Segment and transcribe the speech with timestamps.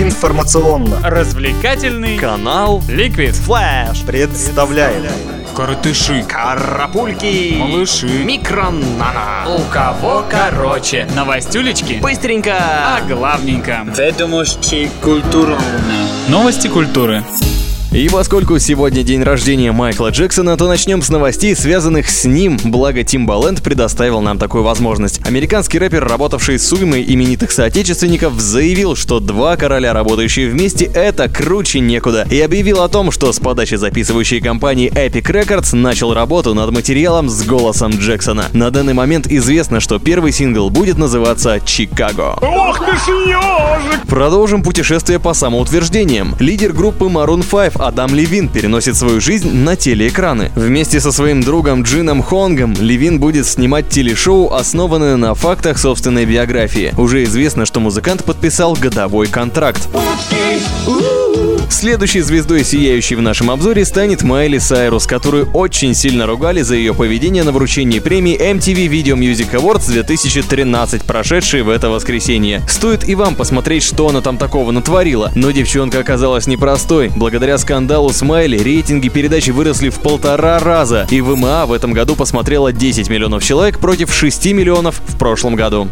[0.00, 0.96] Информационно.
[1.02, 4.00] Развлекательный Канал Liquid Флэш.
[4.06, 5.12] Представляет
[5.54, 6.24] Коротыши.
[6.26, 7.56] Карапульки.
[7.58, 8.06] Малыши.
[8.06, 11.06] Микронана У кого короче?
[11.14, 12.00] Новостюлечки.
[12.00, 12.56] Быстренько.
[12.56, 13.84] А главненько.
[13.94, 15.56] Ведомости культуры.
[16.28, 17.22] Новости культуры
[17.92, 23.04] И поскольку сегодня день рождения Майкла Джексона, то начнем с новостей, связанных с ним, благо
[23.04, 25.20] Тимбаленд предоставил нам такую возможность.
[25.26, 31.80] Американский рэпер, работавший с уймой именитых соотечественников, заявил, что два короля, работающие вместе, это круче
[31.80, 36.70] некуда, и объявил о том, что с подачи записывающей компании Epic Records начал работу над
[36.70, 38.46] материалом с голосом Джексона.
[38.54, 42.38] На данный момент известно, что первый сингл будет называться «Чикаго».
[42.40, 44.06] Ох ты ж ежик!
[44.08, 46.36] Продолжим путешествие по самоутверждениям.
[46.38, 50.52] Лидер группы Maroon 5 Адам Левин переносит свою жизнь на телеэкраны.
[50.54, 56.94] Вместе со своим другом Джином Хонгом Левин будет снимать телешоу, основанное на фактах собственной биографии.
[56.96, 59.88] Уже известно, что музыкант подписал годовой контракт.
[61.68, 66.94] Следующей звездой, сияющей в нашем обзоре, станет Майли Сайрус, которую очень сильно ругали за ее
[66.94, 72.62] поведение на вручении премии MTV Video Music Awards 2013, прошедшей в это воскресенье.
[72.68, 75.32] Стоит и вам посмотреть, что она там такого натворила.
[75.34, 77.10] Но девчонка оказалась непростой.
[77.16, 82.14] Благодаря скандалу с Майли рейтинги передачи выросли в полтора раза, и ВМА в этом году
[82.14, 85.88] посмотрело 10 миллионов человек против 6 миллионов в прошлом году.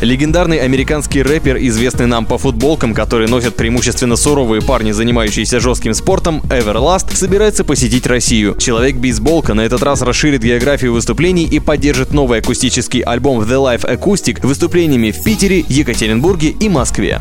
[0.00, 6.42] Легендарный американский рэпер, известный нам по футболкам, которые носят преимущественно суровые парни, занимающиеся жестким спортом,
[6.50, 8.56] Everlast, собирается посетить Россию.
[8.58, 14.46] Человек-бейсболка на этот раз расширит географию выступлений и поддержит новый акустический альбом The Life Acoustic
[14.46, 17.20] выступлениями в Питере, Екатеринбурге и Москве.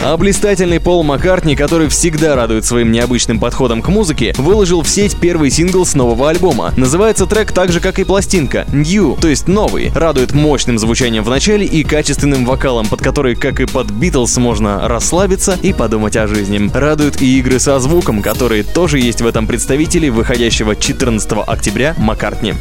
[0.00, 5.16] А блистательный Пол Маккартни, который всегда радует своим необычным подходом к музыке, выложил в сеть
[5.16, 6.72] первый сингл с нового альбома.
[6.76, 9.90] Называется трек так же, как и пластинка New, то есть новый.
[9.94, 14.88] Радует мощным звучанием в начале и качественным вокалом, под который, как и под Битлз, можно
[14.88, 16.70] расслабиться и подумать о жизни.
[16.72, 22.54] Радуют и игры со звуком, которые тоже есть в этом представителе выходящего 14 октября Маккартни.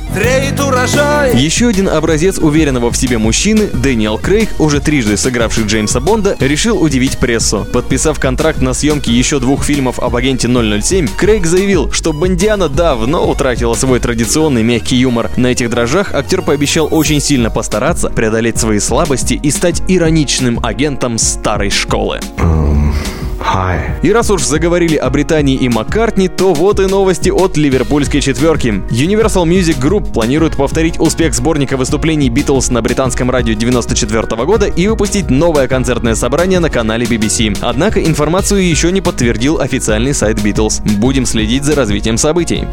[1.34, 6.82] Еще один образец уверенного в себе мужчины, Дэниел Крейг, уже трижды сыгравший Джеймса Бонда, решил
[6.82, 7.68] удивить прессу.
[7.74, 13.30] Подписав контракт на съемки еще двух фильмов об агенте 007, Крейг заявил, что Бондиана давно
[13.30, 15.30] утратила свой традиционный мягкий юмор.
[15.38, 21.18] На этих дрожжах актер пообещал очень сильно постараться, преодолеть свои слабости и стать ироничным агентом
[21.18, 22.20] старой школы.
[24.02, 28.70] И раз уж заговорили о Британии и Маккартни, то вот и новости от ливерпульской четверки.
[28.90, 34.88] Universal Music Group планирует повторить успех сборника выступлений Beatles на британском радио 94 года и
[34.88, 37.58] выпустить новое концертное собрание на канале BBC.
[37.62, 40.82] Однако информацию еще не подтвердил официальный сайт Beatles.
[40.98, 42.66] Будем следить за развитием событий.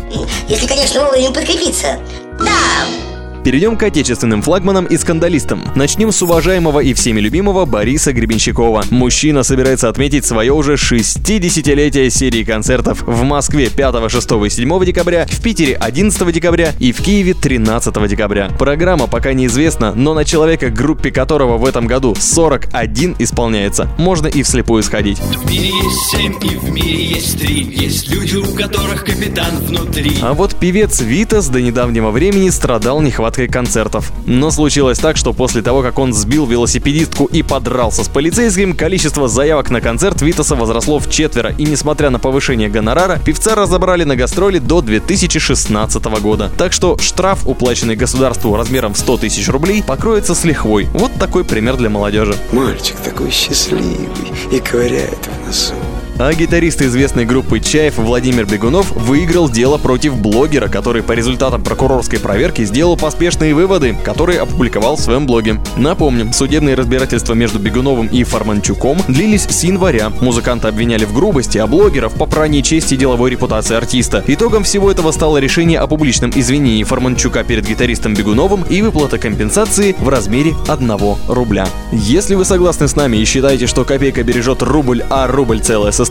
[0.49, 1.99] Если, конечно, вовремя подкрепиться.
[2.39, 3.04] Да,
[3.45, 5.65] Перейдем к отечественным флагманам и скандалистам.
[5.75, 8.85] Начнем с уважаемого и всеми любимого Бориса Гребенщикова.
[8.89, 15.27] Мужчина собирается отметить свое уже 60-летие серии концертов в Москве 5, 6 и 7 декабря,
[15.29, 18.49] в Питере 11 декабря и в Киеве 13 декабря.
[18.59, 24.43] Программа пока неизвестна, но на человека, группе которого в этом году 41 исполняется, можно и
[24.43, 25.19] вслепую сходить.
[25.19, 27.63] В мире есть семь, и в мире есть три.
[27.63, 30.17] Есть люди, у которых капитан внутри.
[30.23, 34.13] А вот певец Витас до недавнего времени страдал нехваткой концертов.
[34.27, 39.29] Но случилось так, что после того, как он сбил велосипедистку и подрался с полицейским, количество
[39.29, 44.17] заявок на концерт Витаса возросло в четверо, и несмотря на повышение гонорара, певца разобрали на
[44.17, 46.51] гастроли до 2016 года.
[46.57, 50.89] Так что штраф, уплаченный государству размером в 100 тысяч рублей, покроется с лихвой.
[50.93, 52.37] Вот такой пример для молодежи.
[52.53, 54.09] Мальчик такой счастливый
[54.51, 55.75] и ковыряет в носу.
[56.17, 62.21] А гитарист известной группы «Чаев» Владимир Бегунов выиграл дело против блогера, который по результатам прокурорской
[62.21, 65.61] проверки сделал поспешные выводы, которые опубликовал в своем блоге.
[65.77, 70.13] Напомним, судебные разбирательства между Бегуновым и Форманчуком длились с января.
[70.21, 74.23] Музыканта обвиняли в грубости, а блогеров по прании чести и деловой репутации артиста.
[74.29, 79.97] Итогом всего этого стало решение о публичном извинении Форманчука перед гитаристом Бегуновым и выплата компенсации
[79.99, 81.67] в размере 1 рубля.
[81.91, 86.04] Если вы согласны с нами и считаете, что копейка бережет рубль, а рубль целое состояние,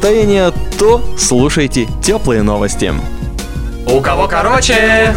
[0.80, 2.94] то слушайте теплые новости.
[3.86, 5.16] У кого короче